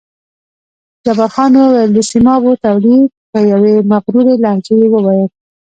جبار 1.05 1.29
خان 1.35 1.51
وویل: 1.55 1.89
د 1.93 1.99
سیمابو 2.09 2.51
تولید، 2.65 3.05
په 3.31 3.39
یوې 3.51 3.75
مغرورې 3.91 4.35
لهجې 4.43 4.75
یې 4.81 4.87
وویل. 4.93 5.29